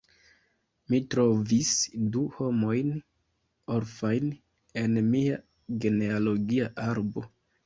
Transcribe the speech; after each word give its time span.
Mi 0.93 0.99
trovis 1.13 1.73
du 2.15 2.23
homojn 2.37 2.89
orfajn 3.77 4.33
en 4.83 4.99
mia 5.13 5.39
genealogia 5.85 6.73
arbo. 6.89 7.27